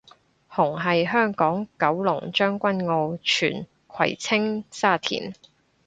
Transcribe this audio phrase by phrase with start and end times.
[0.51, 5.31] 紅係香港九龍將軍澳荃葵青沙田